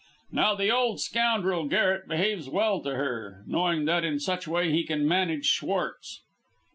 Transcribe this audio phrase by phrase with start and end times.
[0.31, 4.83] Now the old scoundrel, Garret, behaves well to her, knowing that in such way he
[4.83, 6.23] can manage Schwartz."